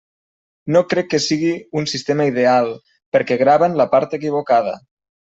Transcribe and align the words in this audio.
No 0.75 0.79
crec 0.93 1.09
que 1.09 1.17
sigui 1.25 1.51
un 1.81 1.85
sistema 1.91 2.25
ideal, 2.29 2.69
perquè 3.17 3.37
grava 3.43 3.69
en 3.73 3.77
la 3.83 3.87
part 3.93 4.17
equivocada. 4.19 4.73